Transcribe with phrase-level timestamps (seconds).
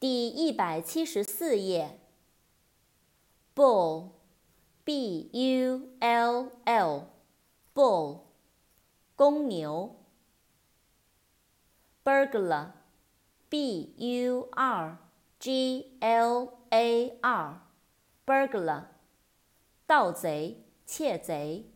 [0.00, 2.00] 第一百七十四页。
[3.54, 8.20] bull，b u l l，bull，
[9.14, 9.94] 公牛。
[12.02, 14.98] burglar，b u r
[15.38, 18.86] g l a r，burglar，
[19.86, 21.70] 盗贼、窃贼。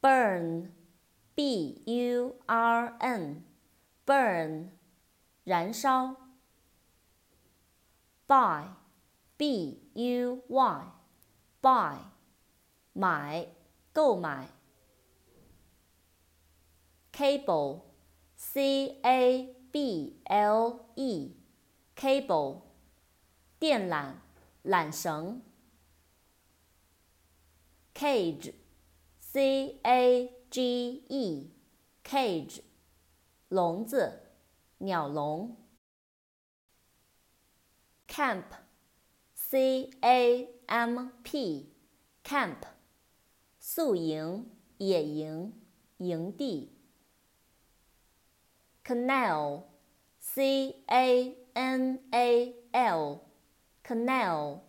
[0.00, 4.68] burn，b u r n，burn，
[5.44, 6.16] 燃烧。
[8.26, 11.98] buy，b u y，buy，
[12.94, 13.48] 买，
[13.92, 14.48] 购买。
[17.12, 22.62] cable，c a b l e，cable，
[23.58, 24.14] 电缆、
[24.64, 25.42] 缆绳。
[27.94, 32.62] cage，c a g e，cage，
[33.48, 34.23] 笼子、
[34.78, 35.56] 鸟笼。
[38.06, 42.58] camp，c a m p，camp，
[43.58, 45.52] 宿营、野营、
[45.96, 46.70] 营地。
[48.84, 54.60] canal，c a n a l，canal，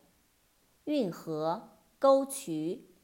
[0.86, 2.95] 运河、沟渠。